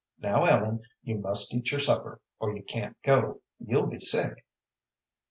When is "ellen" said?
0.45-0.81